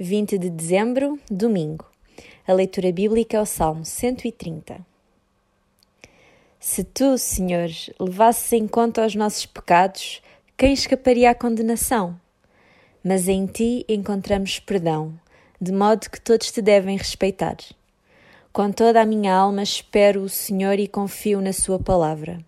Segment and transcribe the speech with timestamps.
[0.00, 1.86] 20 de dezembro, domingo.
[2.48, 4.84] A leitura bíblica é o Salmo 130.
[6.58, 7.70] Se tu, Senhor,
[8.00, 10.20] levasses em conta os nossos pecados,
[10.56, 12.18] quem escaparia à condenação?
[13.04, 15.14] Mas em ti encontramos perdão,
[15.60, 17.56] de modo que todos te devem respeitar.
[18.52, 22.40] Com toda a minha alma espero o Senhor e confio na Sua palavra.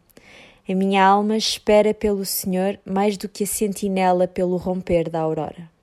[0.69, 5.76] A minha alma espera pelo Senhor mais do que a sentinela pelo romper da aurora.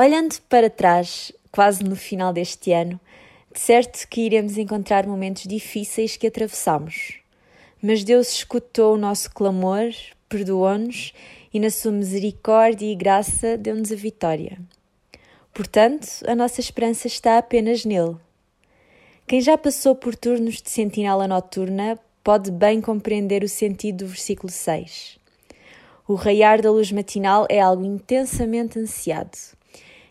[0.00, 3.00] Olhando para trás, quase no final deste ano,
[3.52, 7.18] de certo que iremos encontrar momentos difíceis que atravessamos.
[7.82, 9.90] Mas Deus escutou o nosso clamor,
[10.28, 11.12] perdoou-nos
[11.52, 14.60] e, na sua misericórdia e graça, deu-nos a vitória.
[15.52, 18.14] Portanto, a nossa esperança está apenas nele.
[19.26, 24.52] Quem já passou por turnos de sentinela noturna pode bem compreender o sentido do versículo
[24.52, 25.18] 6.
[26.06, 29.57] O raiar da luz matinal é algo intensamente ansiado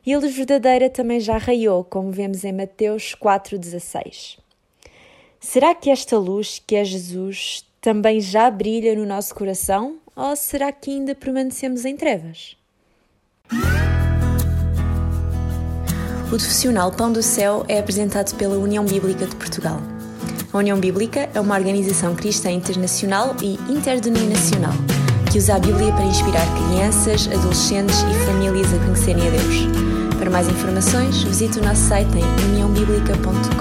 [0.07, 4.37] e a luz verdadeira também já raiou, como vemos em Mateus 4,16.
[5.37, 9.97] Será que esta luz, que é Jesus, também já brilha no nosso coração?
[10.15, 12.55] Ou será que ainda permanecemos em trevas?
[16.27, 19.81] O profissional Pão do Céu é apresentado pela União Bíblica de Portugal.
[20.53, 24.71] A União Bíblica é uma organização cristã internacional e interdenominacional
[25.31, 29.96] que usa a Bíblia para inspirar crianças, adolescentes e famílias a conhecerem a Deus.
[30.37, 33.56] Mais informações, visite o nosso site em uniãobiblica.com.